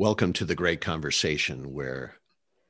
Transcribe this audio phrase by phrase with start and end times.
[0.00, 2.14] Welcome to the great conversation where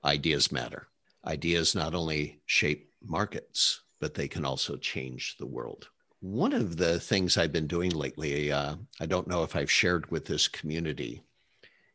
[0.04, 0.88] ideas matter.
[1.25, 5.87] Ideas not only shape markets, but they can also change the world.
[6.19, 10.11] One of the things I've been doing lately, uh, I don't know if I've shared
[10.11, 11.22] with this community,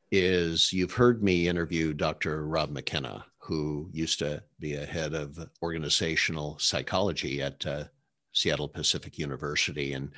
[0.09, 2.47] is you've heard me interview Dr.
[2.47, 7.83] Rob McKenna, who used to be a head of organizational psychology at uh,
[8.31, 10.11] Seattle Pacific University and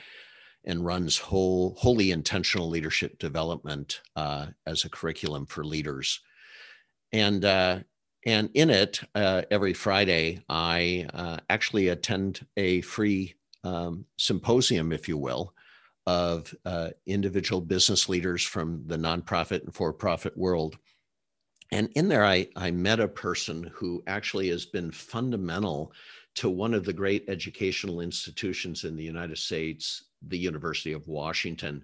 [0.65, 6.19] and runs whole wholly intentional leadership development uh, as a curriculum for leaders.
[7.13, 7.79] And uh,
[8.25, 15.07] and in it, uh, every Friday, I uh, actually attend a free um, symposium, if
[15.07, 15.53] you will,
[16.05, 20.77] of uh, individual business leaders from the nonprofit and for-profit world.
[21.71, 25.91] And in there, I, I met a person who actually has been fundamental
[26.35, 31.83] to one of the great educational institutions in the United States, the University of Washington.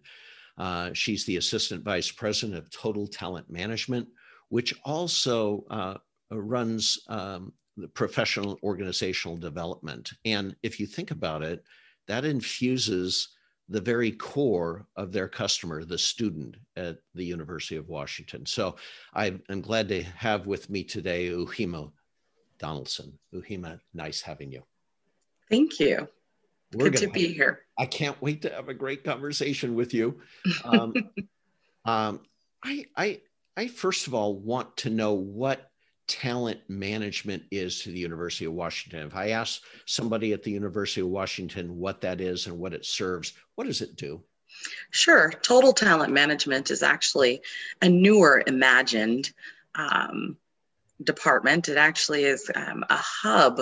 [0.58, 4.08] Uh, she's the assistant vice president of total talent management,
[4.50, 5.96] which also uh,
[6.32, 10.12] runs um, the professional organizational development.
[10.26, 11.64] And if you think about it,
[12.08, 13.30] that infuses
[13.70, 18.46] the very core of their customer, the student at the University of Washington.
[18.46, 18.76] So
[19.14, 21.92] I, am glad to have with me today Ujima
[22.60, 23.14] Donalson.
[23.34, 24.64] Ujima, nice having you.
[25.50, 26.08] Thank you.
[26.74, 27.62] We're Good to be here.
[27.78, 30.20] I can't wait to have a great conversation with you.
[30.64, 30.94] Um,
[31.86, 32.22] um,
[32.64, 33.22] I, I,
[33.56, 35.70] I first of all want to know what
[36.08, 39.08] talent management is to the University of Washington.
[39.08, 42.86] If I ask somebody at the University of Washington what that is and what it
[42.86, 44.22] serves, what does it do?
[44.92, 45.32] Sure.
[45.42, 47.42] Total talent management is actually
[47.82, 49.32] a newer, imagined
[49.76, 50.38] um,
[51.04, 51.70] department.
[51.70, 53.62] It actually is um, a hub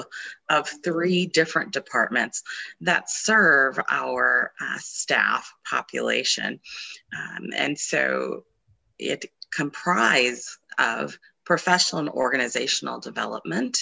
[0.50, 2.44] of three different departments
[2.82, 6.60] that serve our uh, staff population.
[7.16, 8.44] Um, and so
[9.00, 11.18] it comprise of
[11.52, 13.78] professional and organizational development,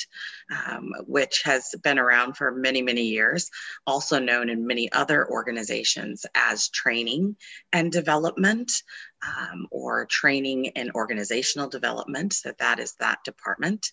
[0.49, 3.51] um, which has been around for many, many years,
[3.85, 7.35] also known in many other organizations as training
[7.71, 8.81] and development
[9.23, 12.33] um, or training and organizational development.
[12.33, 13.91] So that is that department.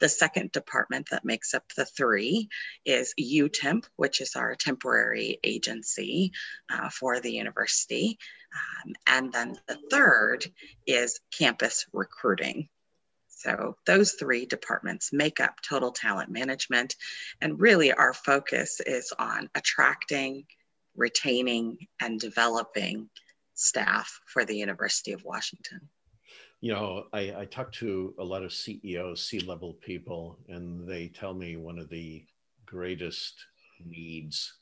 [0.00, 2.48] The second department that makes up the three
[2.84, 6.32] is UTEMP, which is our temporary agency
[6.68, 8.18] uh, for the university.
[8.54, 10.46] Um, and then the third
[10.84, 12.68] is campus recruiting.
[13.44, 16.96] So those three departments make up total talent management.
[17.42, 20.44] And really our focus is on attracting,
[20.96, 23.10] retaining, and developing
[23.52, 25.80] staff for the University of Washington.
[26.62, 31.08] You know, I, I talk to a lot of CEOs, C level people, and they
[31.08, 32.24] tell me one of the
[32.64, 33.34] greatest
[33.84, 34.54] needs.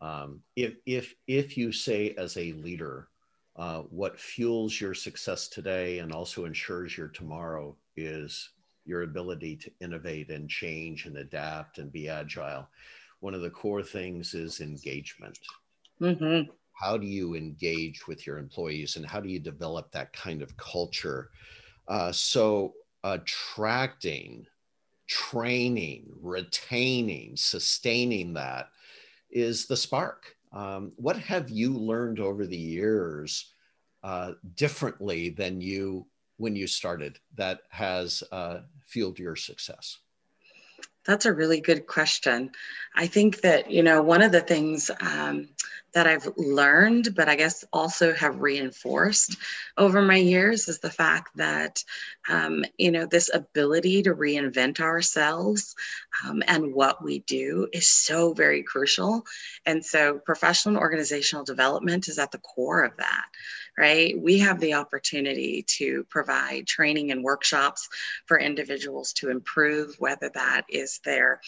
[0.00, 3.08] Um, if, if, if you say as a leader,
[3.58, 8.50] uh, what fuels your success today and also ensures your tomorrow is
[8.84, 12.68] your ability to innovate and change and adapt and be agile.
[13.18, 15.38] One of the core things is engagement.
[16.00, 16.50] Mm-hmm.
[16.72, 20.56] How do you engage with your employees and how do you develop that kind of
[20.56, 21.30] culture?
[21.88, 24.46] Uh, so, attracting,
[25.08, 28.68] training, retaining, sustaining that
[29.30, 30.36] is the spark.
[30.52, 33.52] Um, what have you learned over the years
[34.02, 39.98] uh, differently than you when you started that has uh, fueled your success?
[41.04, 42.50] That's a really good question.
[42.94, 45.48] I think that, you know, one of the things um,
[45.94, 49.36] that I've learned, but I guess also have reinforced
[49.76, 51.82] over my years is the fact that,
[52.28, 55.74] um, you know, this ability to reinvent ourselves
[56.24, 59.24] um, and what we do is so very crucial.
[59.66, 63.26] And so professional and organizational development is at the core of that
[63.78, 64.20] right?
[64.20, 67.88] We have the opportunity to provide training and workshops
[68.26, 71.40] for individuals to improve, whether that is their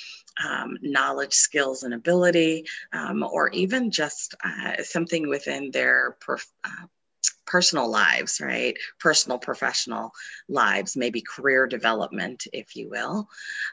[0.45, 6.87] um, knowledge, skills, and ability, um, or even just uh, something within their uh,
[7.47, 8.77] personal lives, right?
[9.01, 10.13] Personal, professional
[10.49, 13.29] lives, maybe career development, if you will.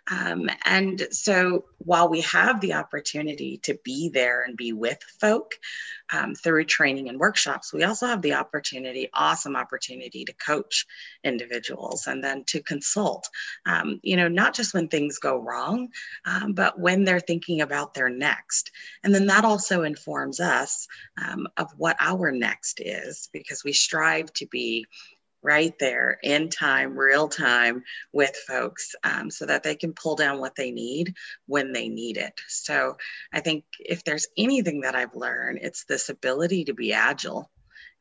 [0.10, 5.54] Um, and so while we have the opportunity to be there and be with folk
[6.12, 10.86] um, through training and workshops, we also have the opportunity, awesome opportunity to coach
[11.24, 13.30] individuals and then to consult,
[13.66, 15.90] um, you know, not just when things go wrong,
[16.26, 18.72] um, but when they're thinking about their next.
[19.04, 20.88] And then that also informs us
[21.24, 24.86] um, of what our next is because we strive to be
[25.44, 30.40] right there in time, real time with folks um, so that they can pull down
[30.40, 32.34] what they need when they need it.
[32.48, 32.98] So
[33.32, 37.50] I think if there's anything that I've learned, it's this ability to be agile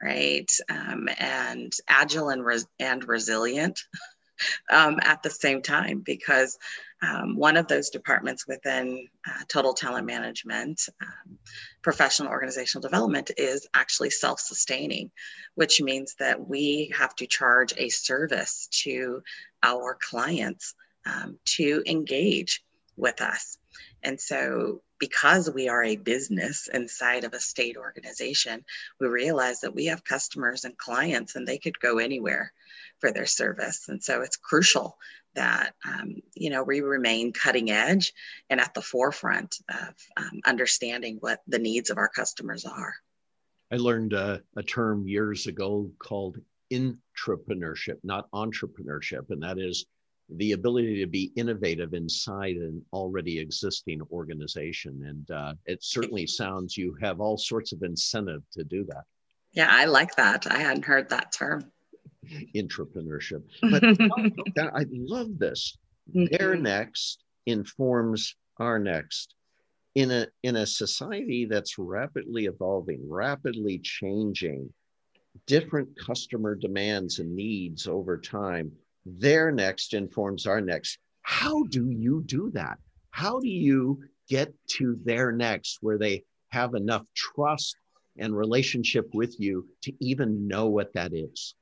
[0.02, 0.50] right?
[0.68, 3.80] Um, and agile and, res- and resilient
[4.70, 6.58] um, at the same time because
[7.02, 11.38] um, one of those departments within uh, total talent management, um,
[11.82, 15.10] professional organizational development is actually self sustaining,
[15.54, 19.22] which means that we have to charge a service to
[19.62, 22.64] our clients um, to engage
[22.96, 23.58] with us.
[24.02, 28.64] And so, because we are a business inside of a state organization,
[28.98, 32.52] we realize that we have customers and clients and they could go anywhere
[33.00, 33.88] for their service.
[33.88, 34.96] And so it's crucial
[35.36, 38.12] that um, you know we remain cutting edge
[38.50, 42.94] and at the forefront of um, understanding what the needs of our customers are.
[43.70, 46.38] I learned uh, a term years ago called
[46.72, 49.86] intrapreneurship, not entrepreneurship, and that is
[50.28, 55.04] the ability to be innovative inside an already existing organization.
[55.06, 59.04] And uh, it certainly sounds you have all sorts of incentive to do that.
[59.52, 60.50] Yeah, I like that.
[60.50, 61.70] I hadn't heard that term.
[62.54, 63.42] Intrapreneurship.
[63.62, 63.82] But
[64.74, 65.76] I love this.
[66.14, 66.36] Mm-hmm.
[66.36, 69.34] Their next informs our next.
[69.94, 74.72] In a in a society that's rapidly evolving, rapidly changing,
[75.46, 78.72] different customer demands and needs over time
[79.06, 80.98] their next informs our next.
[81.22, 82.78] How do you do that?
[83.10, 87.76] How do you get to their next where they have enough trust
[88.18, 91.54] and relationship with you to even know what that is?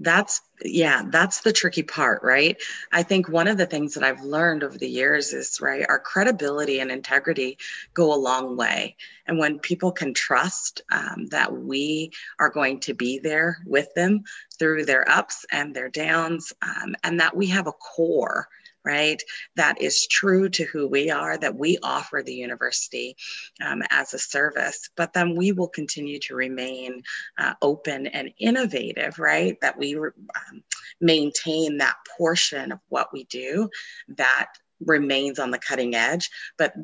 [0.00, 2.56] That's yeah that's the tricky part right?
[2.92, 6.00] I think one of the things that i've learned over the years is right our
[6.00, 7.58] credibility and integrity
[7.94, 8.96] go a long way.
[9.26, 14.24] And when people can trust um, that we are going to be there with them
[14.58, 18.48] through their ups and their downs um, and that we have a core
[18.84, 19.22] right?
[19.56, 23.16] That is true to who we are, that we offer the university
[23.64, 27.02] um, as a service, but then we will continue to remain
[27.38, 29.58] uh, open and innovative, right?
[29.60, 30.12] That we um,
[31.00, 33.68] maintain that portion of what we do
[34.08, 34.48] that
[34.80, 36.74] remains on the cutting edge, but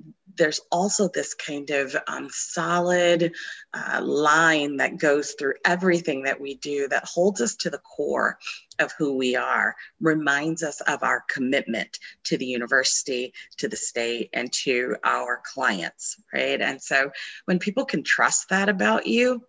[0.40, 3.34] there's also this kind of um, solid
[3.74, 8.38] uh, line that goes through everything that we do that holds us to the core
[8.78, 14.30] of who we are, reminds us of our commitment to the university, to the state,
[14.32, 16.62] and to our clients, right?
[16.62, 17.10] And so
[17.44, 19.42] when people can trust that about you,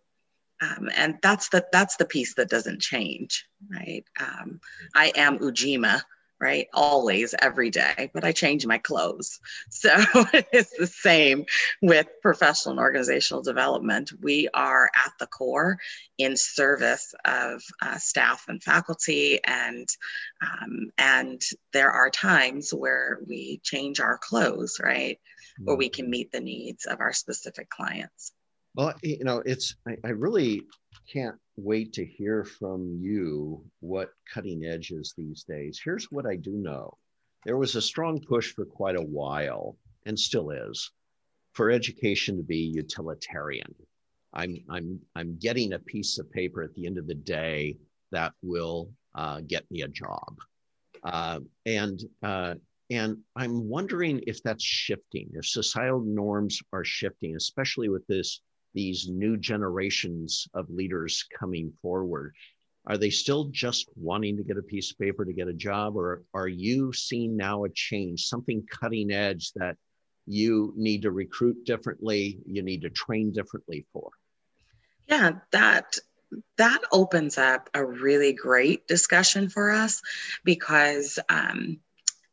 [0.62, 4.04] um, and that's the that's the piece that doesn't change, right?
[4.20, 4.60] Um,
[4.94, 6.02] I am Ujima
[6.42, 6.68] right?
[6.74, 9.40] Always, every day, but I change my clothes.
[9.70, 9.90] So
[10.52, 11.46] it's the same
[11.82, 14.12] with professional and organizational development.
[14.22, 15.78] We are at the core
[16.18, 19.88] in service of uh, staff and faculty, and
[20.42, 21.42] um, and
[21.74, 25.18] there are times where we change our clothes, right?
[25.18, 25.66] Mm-hmm.
[25.66, 26.12] Where we can mm-hmm.
[26.12, 28.34] meet the needs of our specific clients.
[28.76, 30.64] Well, you know, it's I, I really
[31.12, 35.80] can't wait to hear from you what cutting edge is these days.
[35.84, 36.98] Here's what I do know
[37.46, 40.92] there was a strong push for quite a while, and still is,
[41.54, 43.74] for education to be utilitarian.
[44.34, 47.78] I'm, I'm, I'm getting a piece of paper at the end of the day
[48.12, 50.38] that will uh, get me a job.
[51.04, 52.56] Uh, and, uh,
[52.92, 58.42] and I'm wondering if that's shifting, if societal norms are shifting, especially with this
[58.74, 62.34] these new generations of leaders coming forward?
[62.88, 65.96] Are they still just wanting to get a piece of paper to get a job
[65.96, 69.78] or are you seeing now a change something cutting edge that
[70.26, 74.10] you need to recruit differently you need to train differently for?
[75.08, 75.98] Yeah that
[76.58, 80.02] that opens up a really great discussion for us
[80.44, 81.80] because um,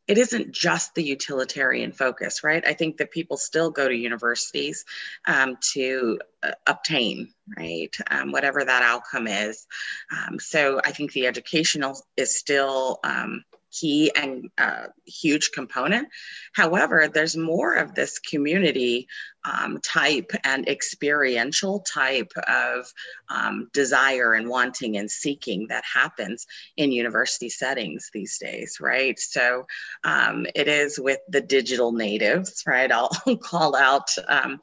[0.09, 2.65] it isn't just the utilitarian focus, right?
[2.65, 4.83] I think that people still go to universities
[5.27, 7.95] um, to uh, obtain, right?
[8.09, 9.67] Um, whatever that outcome is.
[10.11, 16.07] Um, so I think the educational is still um, key and uh, huge component.
[16.53, 19.07] However, there's more of this community
[19.45, 22.91] um, type and experiential type of
[23.29, 26.45] um, desire and wanting and seeking that happens
[26.77, 29.17] in university settings these days, right?
[29.19, 29.65] So
[30.03, 32.91] um, it is with the digital natives, right?
[32.91, 33.09] I'll
[33.41, 34.59] call out um,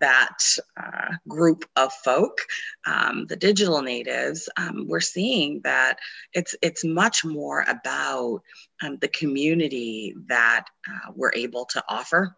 [0.00, 0.38] that
[0.76, 2.38] uh, group of folk,
[2.86, 4.48] um, the digital natives.
[4.56, 5.98] Um, we're seeing that
[6.32, 8.42] it's it's much more about
[9.00, 12.34] the community that uh, we're able to offer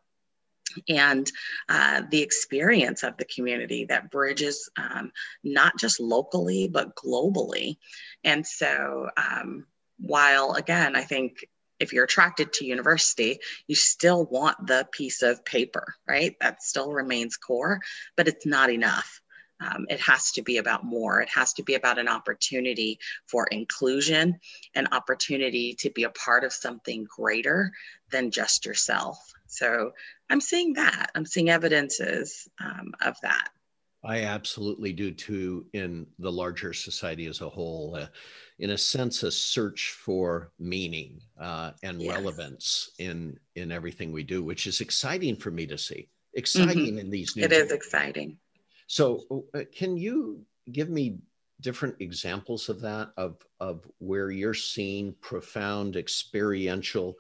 [0.88, 1.30] and
[1.68, 5.12] uh, the experience of the community that bridges um,
[5.44, 7.76] not just locally but globally
[8.24, 9.66] and so um,
[9.98, 11.44] while again i think
[11.80, 16.92] if you're attracted to university you still want the piece of paper right that still
[16.92, 17.80] remains core
[18.16, 19.20] but it's not enough
[19.62, 21.20] um, it has to be about more.
[21.20, 24.38] It has to be about an opportunity for inclusion,
[24.74, 27.72] an opportunity to be a part of something greater
[28.10, 29.18] than just yourself.
[29.52, 29.92] So
[30.30, 31.10] I'm seeing that.
[31.14, 33.50] I'm seeing evidences um, of that.
[34.04, 37.94] I absolutely do too, in the larger society as a whole.
[37.96, 38.06] Uh,
[38.58, 42.16] in a sense, a search for meaning uh, and yes.
[42.16, 46.08] relevance in in everything we do, which is exciting for me to see.
[46.34, 46.98] Exciting mm-hmm.
[46.98, 47.44] in these new.
[47.44, 47.66] It days.
[47.66, 48.38] is exciting.
[48.88, 51.18] So, uh, can you give me
[51.60, 57.16] different examples of that of of where you're seeing profound experiential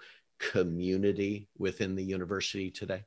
[0.50, 3.04] community within the university today?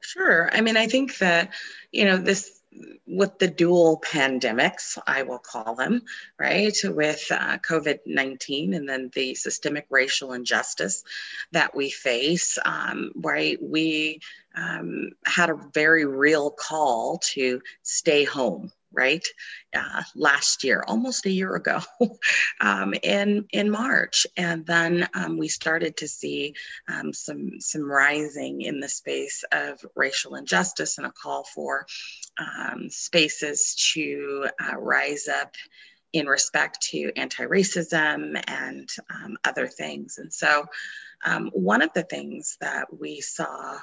[0.00, 0.50] Sure.
[0.52, 1.50] I mean, I think that
[1.90, 2.62] you know this
[3.06, 6.02] with the dual pandemics, I will call them,
[6.38, 11.04] right, with uh, COVID 19 and then the systemic racial injustice
[11.52, 14.20] that we face, um, right, we
[14.54, 19.26] um, had a very real call to stay home, right?
[19.74, 21.80] Uh, last year, almost a year ago,
[22.60, 26.54] um, in in March, and then um, we started to see
[26.88, 31.86] um, some some rising in the space of racial injustice and a call for
[32.38, 35.54] um, spaces to uh, rise up
[36.12, 40.18] in respect to anti-racism and um, other things.
[40.18, 40.66] And so,
[41.24, 43.78] um, one of the things that we saw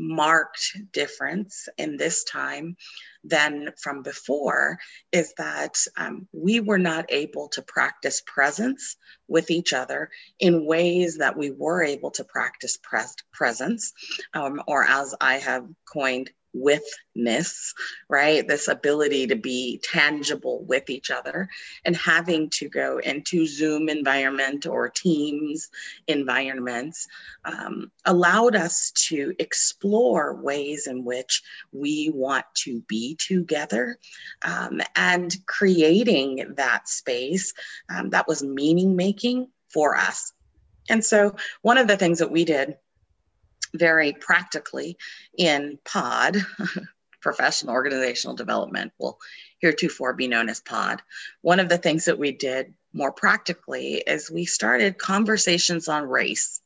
[0.00, 2.76] marked difference in this time
[3.22, 4.78] than from before
[5.12, 8.96] is that um, we were not able to practice presence
[9.28, 13.92] with each other in ways that we were able to practice pres- presence,
[14.32, 17.74] um, or as I have coined, withness,
[18.08, 18.46] right?
[18.46, 21.48] This ability to be tangible with each other
[21.84, 25.68] and having to go into Zoom environment or Teams
[26.06, 27.08] environments
[27.44, 31.42] um, allowed us to explore ways in which
[31.72, 33.98] we want to be together
[34.42, 37.54] um, and creating that space
[37.94, 40.32] um, that was meaning making for us.
[40.88, 42.76] And so, one of the things that we did
[43.74, 44.96] very practically
[45.36, 46.38] in POD,
[47.20, 49.18] professional organizational development, will
[49.58, 51.02] heretofore be known as POD.
[51.42, 56.60] One of the things that we did more practically is we started conversations on race.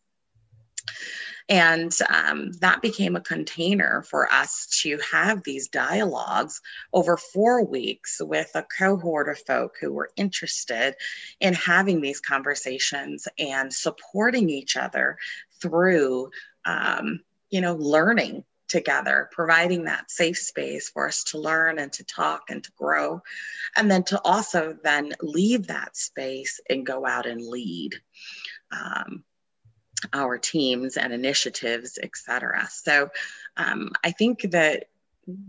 [1.48, 6.62] And um, that became a container for us to have these dialogues
[6.94, 10.94] over four weeks with a cohort of folk who were interested
[11.40, 15.18] in having these conversations and supporting each other
[15.60, 16.30] through
[16.64, 22.04] um, you know, learning together, providing that safe space for us to learn and to
[22.04, 23.22] talk and to grow,
[23.76, 27.94] and then to also then leave that space and go out and lead
[28.72, 29.22] um,
[30.12, 32.66] our teams and initiatives, et cetera.
[32.70, 33.10] So
[33.56, 34.88] um, I think that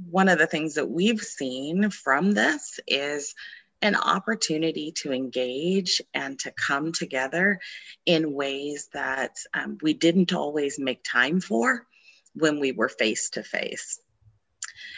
[0.09, 3.35] one of the things that we've seen from this is
[3.85, 7.59] an opportunity to engage and to come together
[8.05, 11.85] in ways that um, we didn't always make time for
[12.33, 13.99] when we were face to face.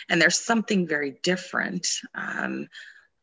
[0.10, 2.68] And there's something very different um,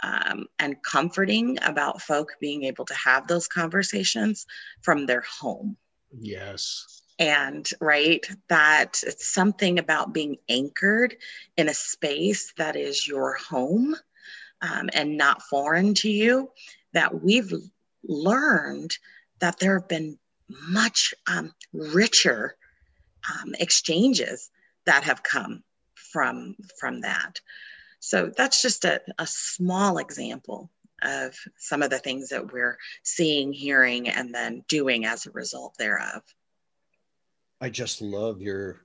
[0.03, 4.47] um, and comforting about folk being able to have those conversations
[4.83, 5.79] from their home.
[6.13, 7.01] Yes.
[7.19, 11.17] And right, that it's something about being anchored
[11.57, 13.97] in a space that is your home
[14.63, 16.51] um, and not foreign to you,
[16.93, 17.53] that we've
[18.07, 18.97] learned
[19.41, 20.19] that there have been
[20.49, 22.57] much um, richer
[23.31, 24.51] um, exchanges
[24.87, 25.63] that have come
[25.95, 27.41] from from that.
[28.01, 30.71] So that's just a, a small example
[31.03, 35.75] of some of the things that we're seeing, hearing, and then doing as a result
[35.79, 36.23] thereof.
[37.61, 38.83] I just love your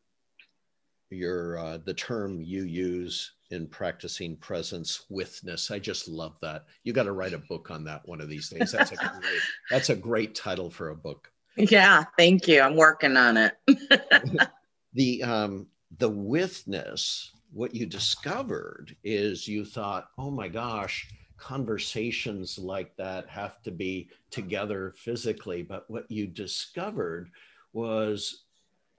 [1.10, 5.72] your uh, the term you use in practicing presence withness.
[5.72, 6.66] I just love that.
[6.84, 8.72] You got to write a book on that one of these days.
[8.72, 11.32] That's a great, that's a great title for a book.
[11.56, 12.62] Yeah, thank you.
[12.62, 13.58] I'm working on it.
[14.94, 22.96] the um, the withness, what you discovered is you thought, oh my gosh, conversations like
[22.98, 25.64] that have to be together physically.
[25.64, 27.32] But what you discovered
[27.74, 28.44] was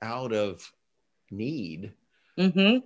[0.02, 0.70] out of
[1.30, 1.92] need
[2.40, 2.78] mm-hmm.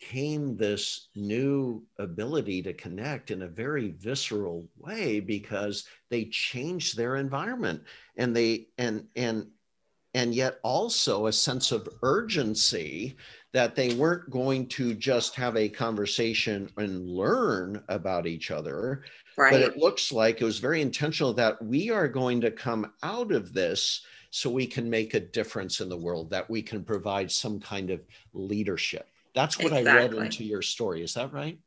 [0.00, 7.16] came this new ability to connect in a very visceral way because they changed their
[7.16, 7.82] environment
[8.16, 9.46] and they and and
[10.14, 13.16] and yet also a sense of urgency
[13.52, 19.04] that they weren't going to just have a conversation and learn about each other
[19.36, 19.52] right.
[19.52, 23.30] but it looks like it was very intentional that we are going to come out
[23.30, 27.30] of this so we can make a difference in the world, that we can provide
[27.30, 28.00] some kind of
[28.32, 29.08] leadership.
[29.34, 29.90] That's what exactly.
[29.90, 31.02] I read into your story.
[31.02, 31.58] Is that right?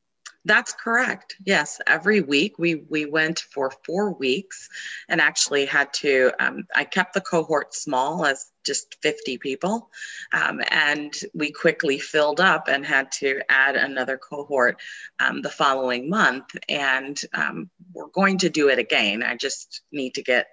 [0.45, 1.35] That's correct.
[1.45, 4.69] Yes, every week we we went for four weeks,
[5.09, 6.31] and actually had to.
[6.39, 9.89] Um, I kept the cohort small as just 50 people,
[10.31, 14.79] um, and we quickly filled up and had to add another cohort
[15.19, 16.55] um, the following month.
[16.69, 19.23] And um, we're going to do it again.
[19.23, 20.47] I just need to get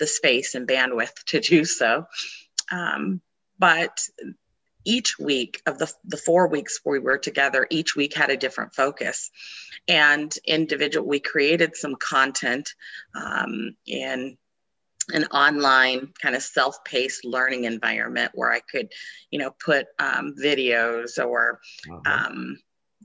[0.00, 2.06] the space and bandwidth to do so.
[2.72, 3.20] Um,
[3.58, 4.00] but
[4.84, 8.74] each week of the, the four weeks we were together, each week had a different
[8.74, 9.30] focus.
[9.86, 12.74] And individual, we created some content
[13.14, 14.36] um, in
[15.12, 18.88] an online kind of self-paced learning environment where I could,
[19.30, 22.26] you know, put um, videos or, uh-huh.
[22.26, 22.58] um,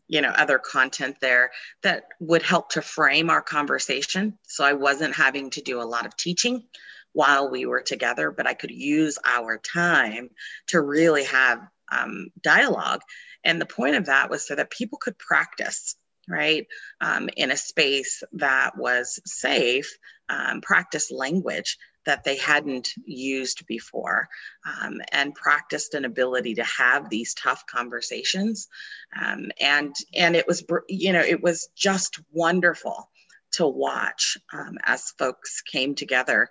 [0.07, 1.51] you know, other content there
[1.83, 4.37] that would help to frame our conversation.
[4.43, 6.63] So I wasn't having to do a lot of teaching
[7.13, 10.29] while we were together, but I could use our time
[10.67, 11.59] to really have
[11.91, 13.01] um, dialogue.
[13.43, 15.95] And the point of that was so that people could practice,
[16.27, 16.67] right,
[16.99, 19.97] um, in a space that was safe,
[20.29, 24.27] um, practice language that they hadn't used before
[24.65, 28.67] um, and practiced an ability to have these tough conversations.
[29.19, 33.09] Um, and and it was you know it was just wonderful
[33.53, 36.49] to watch um, as folks came together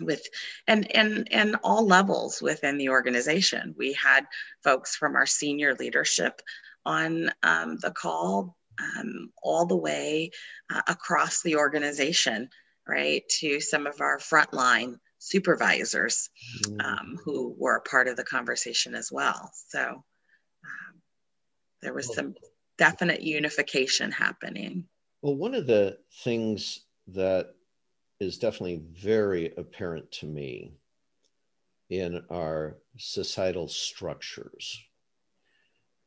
[0.00, 0.26] with
[0.66, 3.74] and and and all levels within the organization.
[3.76, 4.26] We had
[4.64, 6.40] folks from our senior leadership
[6.84, 10.30] on um, the call um, all the way
[10.72, 12.48] uh, across the organization
[12.90, 16.30] right to some of our frontline supervisors
[16.66, 16.80] mm-hmm.
[16.80, 21.00] um, who were a part of the conversation as well so um,
[21.82, 22.34] there was some
[22.78, 24.84] definite unification happening
[25.22, 27.54] well one of the things that
[28.18, 30.72] is definitely very apparent to me
[31.90, 34.80] in our societal structures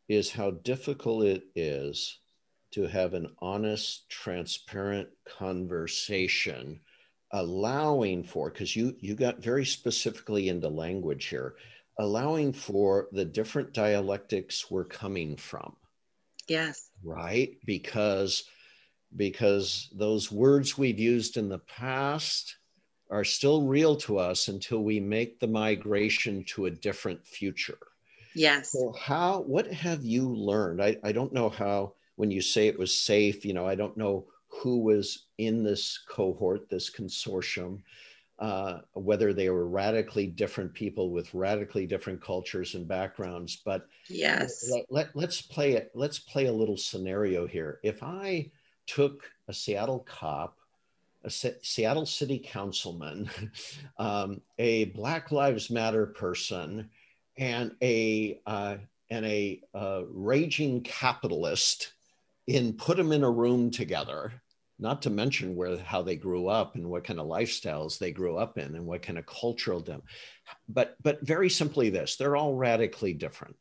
[0.07, 2.19] is how difficult it is
[2.73, 6.79] to have an honest, transparent conversation,
[7.31, 11.55] allowing for, because you, you got very specifically into language here,
[11.99, 15.75] allowing for the different dialectics we're coming from.
[16.47, 16.89] Yes.
[17.03, 17.57] Right?
[17.65, 18.43] Because
[19.15, 22.57] because those words we've used in the past
[23.11, 27.77] are still real to us until we make the migration to a different future.
[28.33, 28.71] Yes.
[28.71, 30.81] So how what have you learned?
[30.81, 33.97] I, I don't know how when you say it was safe, you know, I don't
[33.97, 37.81] know who was in this cohort, this consortium,
[38.39, 43.61] uh, whether they were radically different people with radically different cultures and backgrounds.
[43.63, 45.91] But yes, let, let, let's play it.
[45.95, 47.79] Let's play a little scenario here.
[47.83, 48.51] If I
[48.85, 50.57] took a Seattle cop,
[51.23, 53.29] a C- Seattle city councilman,
[53.97, 56.89] um, a Black Lives Matter person,
[57.37, 58.77] and a uh,
[59.09, 61.93] and a uh, raging capitalist,
[62.47, 64.33] in put them in a room together.
[64.79, 68.37] Not to mention where how they grew up and what kind of lifestyles they grew
[68.37, 70.01] up in and what kind of cultural them,
[70.67, 73.57] but but very simply this: they're all radically different.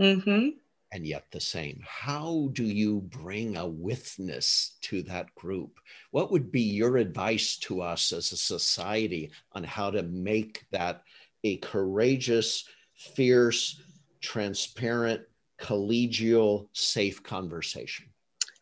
[0.00, 0.58] Mm-hmm
[0.94, 1.82] and yet the same.
[1.84, 5.80] How do you bring a witness to that group?
[6.12, 11.02] What would be your advice to us as a society on how to make that
[11.42, 13.82] a courageous, fierce,
[14.20, 15.22] transparent,
[15.60, 18.06] collegial, safe conversation?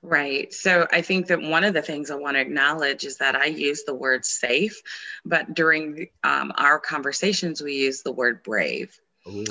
[0.02, 0.52] Right.
[0.52, 3.44] So I think that one of the things I want to acknowledge is that I
[3.46, 4.82] use the word safe,
[5.24, 8.98] but during um, our conversations, we use the word brave.
[9.28, 9.44] Ooh.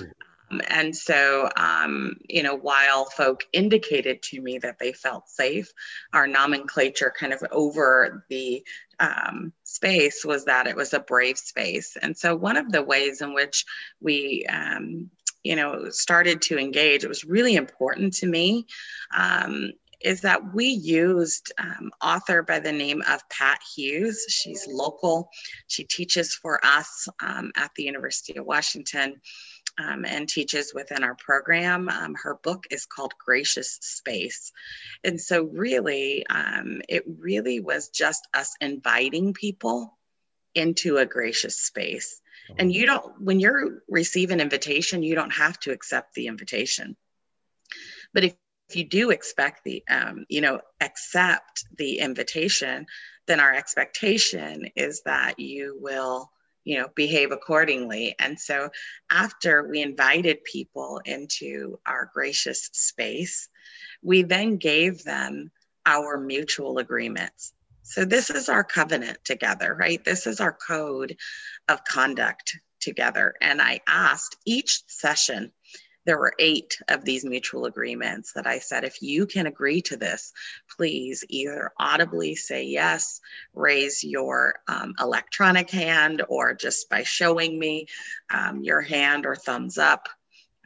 [0.68, 5.72] And so, um, you know, while folk indicated to me that they felt safe,
[6.14, 8.66] our nomenclature kind of over the
[9.00, 11.96] um, space was that it was a brave space.
[12.02, 13.66] And so, one of the ways in which
[14.02, 15.10] we, um,
[15.44, 18.68] you know, started to engage, it was really important to me.
[19.18, 19.72] Um,
[20.04, 24.26] is that we used um, author by the name of Pat Hughes.
[24.30, 25.30] She's local.
[25.68, 29.22] She teaches for us um, at the University of Washington
[29.78, 31.90] um, and teaches within our program.
[31.90, 34.52] Um, her book is called Gracious Space.
[35.04, 39.98] And so, really, um, it really was just us inviting people
[40.54, 42.22] into a gracious space.
[42.58, 46.98] And you don't, when you receive an invitation, you don't have to accept the invitation.
[48.14, 48.36] But if
[48.72, 52.86] if you do expect the um, you know accept the invitation
[53.28, 56.32] then our expectation is that you will
[56.64, 58.16] you know behave accordingly.
[58.18, 58.70] And so
[59.12, 63.50] after we invited people into our gracious space
[64.02, 65.52] we then gave them
[65.86, 67.54] our mutual agreements.
[67.84, 70.04] So this is our covenant together right?
[70.04, 71.18] This is our code
[71.68, 73.36] of conduct together.
[73.42, 75.52] And i asked each session
[76.06, 79.98] there were eight of these mutual agreements that I said, if you can agree to
[79.98, 80.34] this,
[80.76, 83.22] please either audibly say yes,
[83.54, 87.88] raise your um, electronic hand, or just by showing me
[88.34, 90.08] um, your hand or thumbs up.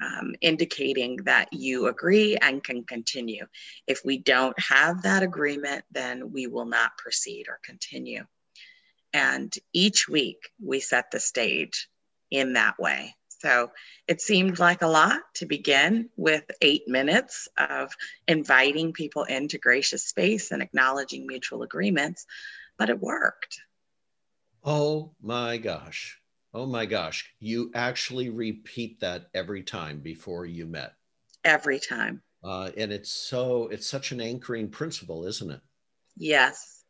[0.01, 3.45] Um, indicating that you agree and can continue.
[3.87, 8.25] If we don't have that agreement, then we will not proceed or continue.
[9.13, 11.87] And each week we set the stage
[12.29, 13.15] in that way.
[13.39, 13.71] So
[14.07, 17.93] it seemed like a lot to begin with eight minutes of
[18.27, 22.25] inviting people into gracious space and acknowledging mutual agreements,
[22.77, 23.59] but it worked.
[24.63, 26.19] Oh my gosh.
[26.53, 27.29] Oh my gosh.
[27.39, 30.93] You actually repeat that every time before you met.
[31.43, 32.23] Every time.
[32.43, 35.61] Uh, and it's so, it's such an anchoring principle, isn't it?
[36.17, 36.83] Yes.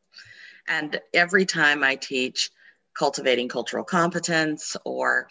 [0.68, 2.52] And every time I teach
[2.98, 5.28] cultivating cultural competence or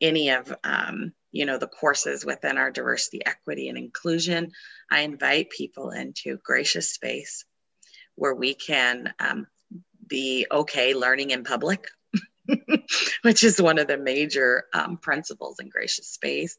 [0.00, 4.50] any of um, you know the courses within our diversity equity and inclusion
[4.90, 7.44] i invite people into gracious space
[8.14, 9.46] where we can um,
[10.06, 11.86] be okay learning in public
[13.22, 16.56] which is one of the major um, principles in gracious space.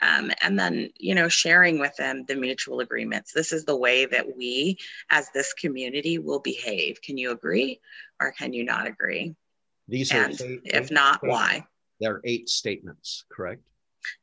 [0.00, 3.32] Um, and then you know sharing with them the mutual agreements.
[3.32, 4.78] This is the way that we
[5.10, 7.02] as this community will behave.
[7.02, 7.80] Can you agree
[8.20, 9.34] or can you not agree?
[9.88, 11.66] These and eight, if not why
[12.02, 13.62] there are eight statements correct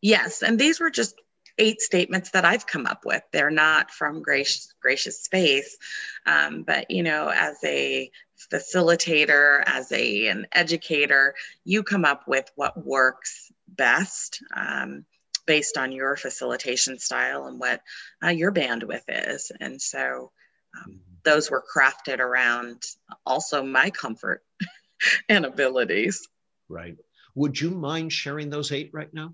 [0.01, 1.15] yes and these were just
[1.59, 3.21] eight statements that I've come up with.
[3.31, 5.77] They're not from gracious, gracious space,
[6.25, 8.09] um, but you know, as a
[8.51, 15.05] facilitator, as a an educator, you come up with what works best um,
[15.45, 17.81] based on your facilitation style and what
[18.23, 19.51] uh, your bandwidth is.
[19.59, 20.31] And so,
[20.77, 20.97] um, mm-hmm.
[21.23, 22.83] those were crafted around
[23.25, 24.43] also my comfort
[25.29, 26.27] and abilities.
[26.69, 26.95] Right.
[27.35, 29.33] Would you mind sharing those eight right now?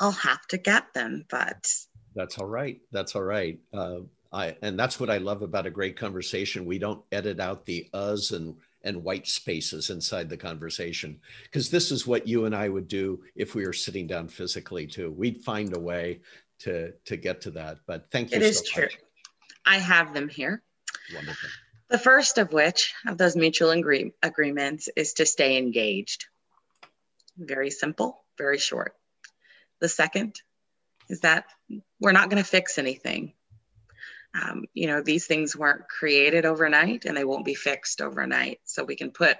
[0.00, 1.68] I'll have to get them, but
[2.14, 2.80] that's all right.
[2.92, 3.58] That's all right.
[3.72, 4.00] Uh,
[4.32, 6.66] I, and that's what I love about a great conversation.
[6.66, 11.90] We don't edit out the us and and white spaces inside the conversation because this
[11.90, 15.10] is what you and I would do if we were sitting down physically too.
[15.10, 16.20] We'd find a way
[16.60, 17.78] to to get to that.
[17.86, 18.36] But thank you.
[18.36, 18.82] It is so true.
[18.82, 18.98] Much.
[19.64, 20.62] I have them here.
[21.14, 21.48] Wonderful.
[21.88, 26.26] The first of which of those mutual agree- agreements is to stay engaged.
[27.36, 28.94] Very simple, very short.
[29.80, 30.36] The second
[31.08, 31.46] is that
[32.00, 33.34] we're not going to fix anything.
[34.40, 38.60] Um, you know, these things weren't created overnight and they won't be fixed overnight.
[38.64, 39.36] So we can put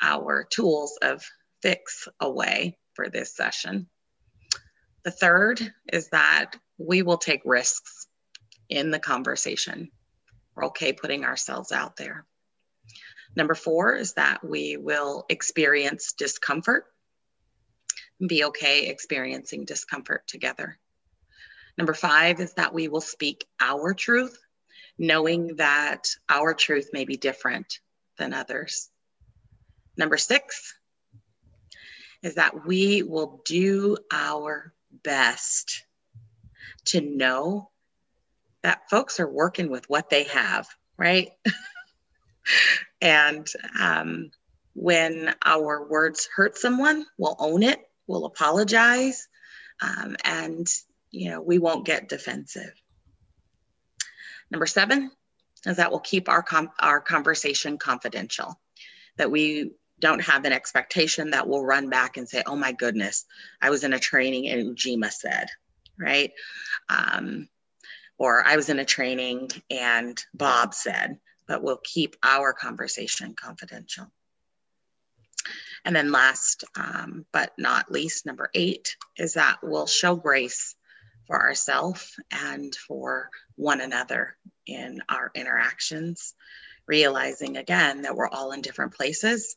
[0.00, 1.24] our tools of
[1.60, 3.88] fix away for this session.
[5.04, 5.60] The third
[5.92, 8.06] is that we will take risks
[8.68, 9.90] in the conversation.
[10.54, 12.24] We're okay putting ourselves out there.
[13.34, 16.84] Number four is that we will experience discomfort
[18.28, 20.78] be okay experiencing discomfort together.
[21.76, 24.38] Number five is that we will speak our truth,
[24.98, 27.80] knowing that our truth may be different
[28.18, 28.90] than others.
[29.96, 30.74] Number six
[32.22, 35.84] is that we will do our best
[36.84, 37.70] to know
[38.62, 41.30] that folks are working with what they have, right?
[43.00, 43.48] and
[43.80, 44.30] um,
[44.74, 49.28] when our words hurt someone, we'll own it we'll apologize
[49.80, 50.66] um, and
[51.10, 52.72] you know we won't get defensive.
[54.50, 55.10] Number seven
[55.66, 56.44] is that we'll keep our
[56.80, 58.58] our conversation confidential
[59.16, 63.24] that we don't have an expectation that we'll run back and say oh my goodness
[63.60, 65.46] i was in a training and ujima said
[65.98, 66.32] right?
[66.88, 67.48] Um,
[68.18, 74.10] or i was in a training and bob said but we'll keep our conversation confidential
[75.84, 80.74] and then last um, but not least, number eight is that we'll show grace
[81.26, 86.34] for ourselves and for one another in our interactions,
[86.86, 89.56] realizing again that we're all in different places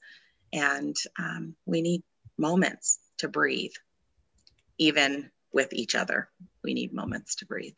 [0.54, 2.04] and um, we need
[2.38, 3.74] moments to breathe,
[4.78, 6.30] even with each other.
[6.64, 7.78] We need moments to breathe.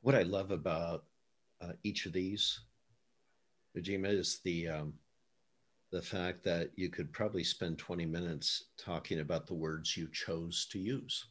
[0.00, 1.04] What I love about
[1.60, 2.60] uh, each of these,
[3.76, 4.94] Ujima, is the um,
[5.90, 10.66] the fact that you could probably spend 20 minutes talking about the words you chose
[10.70, 11.26] to use.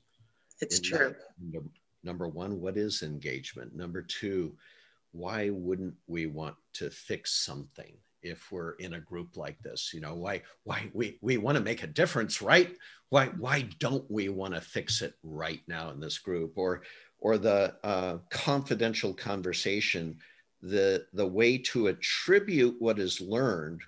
[0.62, 1.14] It's true.
[1.40, 1.70] Number,
[2.04, 3.76] number one, what is engagement?
[3.76, 4.56] Number two,
[5.12, 7.94] why wouldn't we want to fix something
[8.24, 9.92] if we're in a group like this?
[9.94, 12.76] You know, why why we, we want to make a difference, right?
[13.10, 16.54] Why why don't we want to fix it right now in this group?
[16.58, 16.82] Or
[17.20, 20.18] or the uh, confidential conversation,
[20.62, 23.82] the the way to attribute what is learned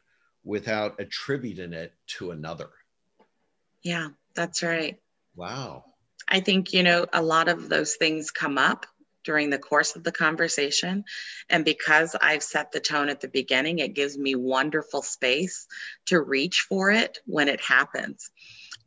[0.44, 2.70] without attributing it to another.
[3.84, 5.00] Yeah, that's right.
[5.36, 5.86] Wow.
[6.28, 8.86] I think, you know, a lot of those things come up
[9.24, 11.04] during the course of the conversation.
[11.50, 15.68] And because I've set the tone at the beginning, it gives me wonderful space
[16.06, 18.32] to reach for it when it happens.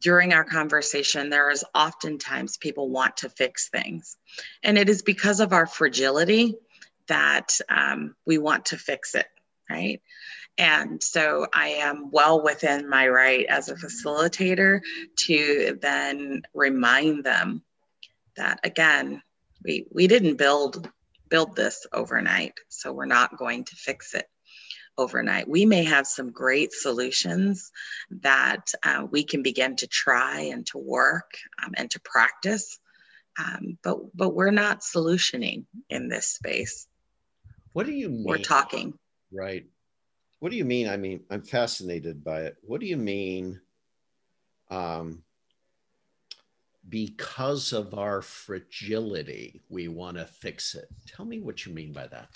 [0.01, 4.17] During our conversation, there is oftentimes people want to fix things.
[4.63, 6.57] And it is because of our fragility
[7.07, 9.27] that um, we want to fix it,
[9.69, 10.01] right?
[10.59, 14.81] And so I am well within my right as a facilitator
[15.27, 17.63] to then remind them
[18.37, 19.23] that again,
[19.65, 20.89] we, we didn't build
[21.29, 24.27] build this overnight, so we're not going to fix it
[24.99, 25.49] overnight.
[25.49, 27.71] We may have some great solutions
[28.21, 31.31] that uh, we can begin to try and to work
[31.65, 32.79] um, and to practice,
[33.39, 36.87] um, but but we're not solutioning in this space.
[37.73, 38.25] What do you mean?
[38.27, 38.93] We're talking.
[39.33, 39.65] Right.
[40.43, 40.89] What do you mean?
[40.89, 42.57] I mean, I'm fascinated by it.
[42.63, 43.61] What do you mean?
[44.73, 45.23] Um,
[46.89, 50.89] because of our fragility, we want to fix it.
[51.07, 52.27] Tell me what you mean by that.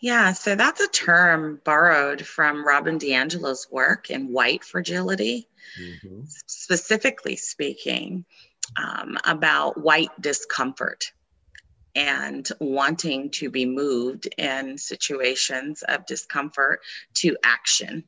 [0.00, 5.46] Yeah, so that's a term borrowed from Robin DiAngelo's work in white fragility,
[5.80, 6.22] mm-hmm.
[6.48, 8.24] specifically speaking
[8.76, 11.12] um, about white discomfort
[11.94, 16.80] and wanting to be moved in situations of discomfort
[17.14, 18.04] to action.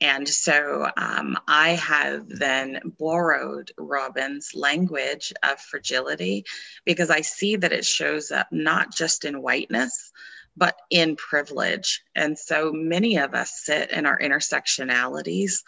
[0.00, 6.44] And so um, I have then borrowed Robin's language of fragility
[6.84, 10.10] because I see that it shows up not just in whiteness,
[10.56, 12.02] but in privilege.
[12.16, 15.62] And so many of us sit in our intersectionalities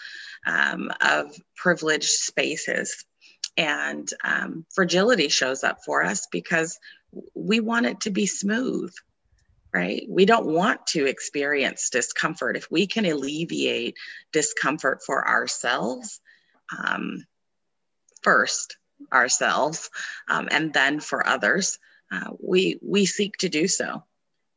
[0.47, 3.05] um, of privileged spaces.
[3.57, 6.77] And um, fragility shows up for us because
[7.35, 8.93] we want it to be smooth
[9.75, 10.07] right?
[10.09, 12.57] We don't want to experience discomfort.
[12.57, 13.97] If we can alleviate
[14.33, 16.21] discomfort for ourselves,
[16.79, 17.27] um,
[18.23, 18.77] first
[19.13, 19.91] ourselves,
[20.29, 21.81] um, and then for others,
[22.13, 24.05] uh, we we seek to do so,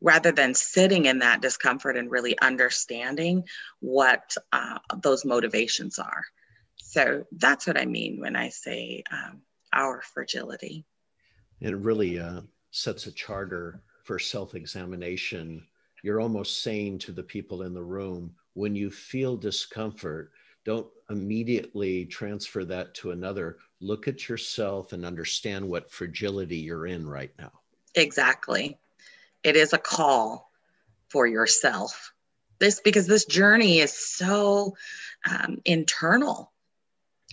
[0.02, 3.44] rather than sitting in that discomfort and really understanding
[3.80, 6.24] what uh, those motivations are.
[6.76, 9.42] So that's what I mean when I say um,
[9.74, 10.86] our fragility.
[11.62, 12.42] And it really uh,
[12.72, 15.66] sets a charter for self examination,
[16.04, 20.32] you're almost saying to the people in the room, when you feel discomfort,
[20.64, 23.58] don't immediately transfer that to another.
[23.80, 27.52] Look at yourself and understand what fragility you're in right now.
[27.96, 28.78] Exactly.
[29.44, 30.52] It is a call
[31.10, 32.14] for yourself.
[32.60, 34.76] This because this journey is so
[35.30, 36.52] um, internal,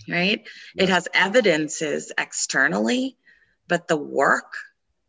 [0.07, 0.43] right?
[0.75, 0.83] Yeah.
[0.83, 3.17] It has evidences externally,
[3.67, 4.53] but the work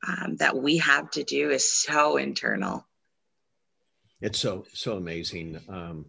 [0.06, 2.86] um, that we have to do is so internal.
[4.20, 5.60] It's so so amazing.
[5.68, 6.06] Um,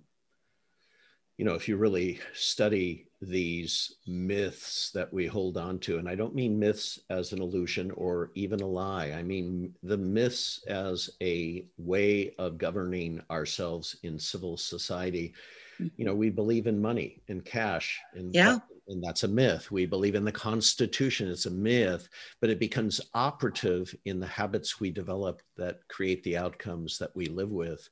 [1.38, 6.16] you know, if you really study these myths that we hold on to, and I
[6.16, 9.12] don't mean myths as an illusion or even a lie.
[9.12, 15.34] I mean the myths as a way of governing ourselves in civil society.
[15.80, 19.72] You know, we believe in money and cash and yeah and that's a myth.
[19.72, 22.08] We believe in the Constitution, it's a myth,
[22.40, 27.26] but it becomes operative in the habits we develop that create the outcomes that we
[27.28, 27.90] live with.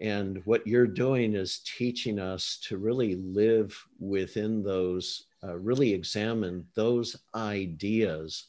[0.00, 6.66] And what you're doing is teaching us to really live within those, uh, really examine
[6.74, 8.46] those ideas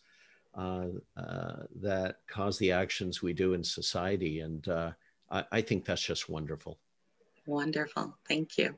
[0.55, 0.87] uh,
[1.17, 4.41] uh, that cause the actions we do in society.
[4.41, 4.91] And uh,
[5.31, 6.77] I, I think that's just wonderful.
[7.47, 8.15] Wonderful.
[8.27, 8.77] Thank you.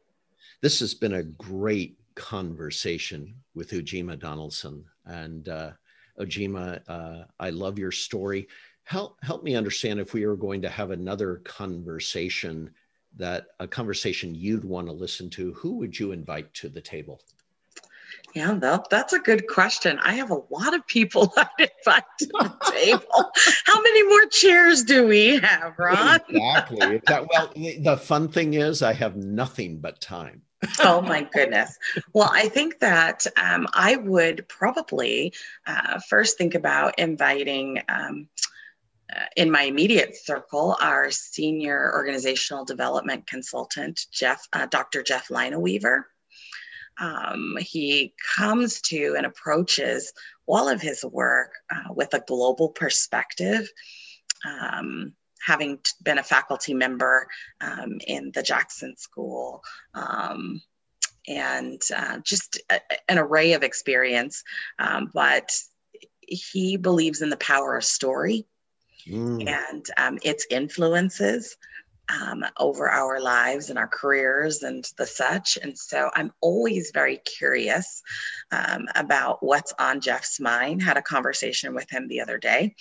[0.62, 4.84] This has been a great conversation with Ujima Donalson.
[5.06, 5.72] And uh,
[6.20, 8.48] Ujima, uh, I love your story.
[8.84, 12.72] Help help me understand if we are going to have another conversation
[13.18, 15.54] that a conversation you'd want to listen to.
[15.54, 17.22] Who would you invite to the table?
[18.34, 20.00] Yeah, that, that's a good question.
[20.00, 23.32] I have a lot of people I'd invite to the table.
[23.66, 26.20] How many more chairs do we have, Ron?
[26.30, 27.02] exactly.
[27.10, 30.44] well, the fun thing is, I have nothing but time
[30.80, 31.78] oh my goodness.
[32.14, 35.34] Well, I think that um, I would probably
[35.66, 37.82] uh, first think about inviting.
[37.90, 38.28] Um,
[39.14, 45.04] uh, in my immediate circle, our senior organizational development consultant, Jeff, uh, Dr.
[45.04, 46.04] Jeff Lineweaver.
[46.98, 50.14] Um, he comes to and approaches
[50.48, 53.70] all of his work uh, with a global perspective.
[54.46, 55.14] Um,
[55.46, 57.28] having been a faculty member
[57.60, 60.62] um, in the Jackson School um,
[61.28, 64.44] and uh, just a, an array of experience.
[64.80, 65.52] Um, but
[66.22, 68.46] he believes in the power of story
[69.08, 69.48] mm.
[69.48, 71.58] and um, its influences.
[72.12, 75.58] Um, over our lives and our careers and the such.
[75.62, 78.02] And so I'm always very curious
[78.52, 80.82] um, about what's on Jeff's mind.
[80.82, 82.76] Had a conversation with him the other day.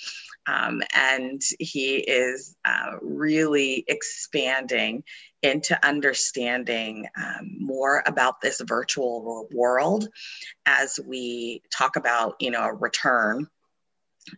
[0.46, 5.04] Um, and he is uh, really expanding
[5.42, 10.08] into understanding um, more about this virtual world
[10.66, 13.48] as we talk about, you know, a return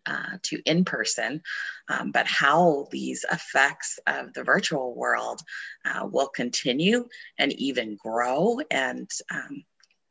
[0.07, 1.43] uh, to in person,
[1.89, 5.41] um, but how these effects of the virtual world
[5.85, 9.65] uh, will continue and even grow and um,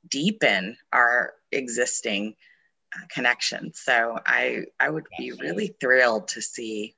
[0.10, 2.36] deepen our existing
[2.96, 3.72] uh, connection.
[3.74, 6.96] So I I would be really thrilled to see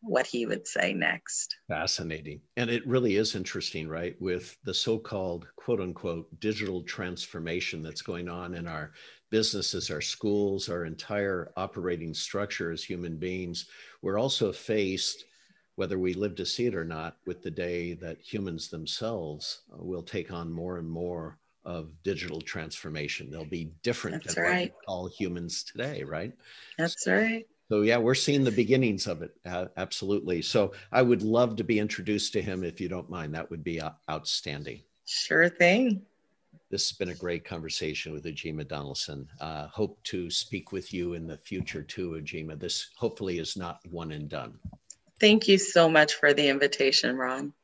[0.00, 1.56] what he would say next.
[1.66, 2.40] Fascinating.
[2.56, 4.14] And it really is interesting, right?
[4.20, 8.92] With the so called quote unquote digital transformation that's going on in our
[9.30, 13.66] businesses, our schools, our entire operating structure as human beings,
[14.02, 15.24] we're also faced,
[15.76, 19.82] whether we live to see it or not, with the day that humans themselves uh,
[19.82, 23.30] will take on more and more of digital transformation.
[23.30, 24.74] They'll be different That's than right.
[24.88, 26.32] we humans today, right?
[26.78, 27.46] That's right.
[27.68, 29.34] So yeah, we're seeing the beginnings of it.
[29.44, 30.40] Uh, absolutely.
[30.40, 33.34] So I would love to be introduced to him if you don't mind.
[33.34, 34.80] That would be uh, outstanding.
[35.04, 36.02] Sure thing.
[36.70, 39.26] This has been a great conversation with Ujima Donalson.
[39.40, 42.58] Uh, hope to speak with you in the future too, Ujima.
[42.58, 44.58] This hopefully is not one and done.
[45.18, 47.54] Thank you so much for the invitation, Ron.